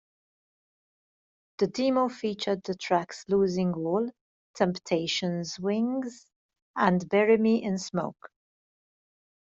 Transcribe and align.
The 1.59 1.67
demo 1.67 2.09
featured 2.09 2.63
the 2.63 2.73
tracks 2.73 3.23
"Losing 3.27 3.75
All", 3.75 4.09
"Temptations 4.55 5.59
Wings" 5.59 6.25
and 6.75 7.07
"Bury 7.07 7.37
Me 7.37 7.61
in 7.61 7.77
Smoke". 7.77 8.31